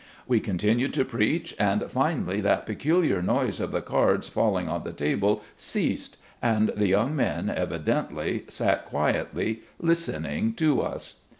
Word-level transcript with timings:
We 0.27 0.39
continued 0.39 0.95
to 0.95 1.05
preach, 1.05 1.55
and 1.59 1.83
finally, 1.87 2.41
that 2.41 2.65
peculiar 2.65 3.21
noise 3.21 3.59
of 3.59 3.71
the 3.71 3.83
cards 3.83 4.27
falling 4.27 4.67
on 4.67 4.83
the 4.83 4.93
table 4.93 5.43
ceased, 5.55 6.17
and 6.41 6.69
the 6.75 6.87
young 6.87 7.15
men 7.15 7.51
evidently 7.55 8.45
sat 8.47 8.85
quietly 8.85 9.61
listening 9.79 10.53
to 10.55 10.81
us. 10.81 11.19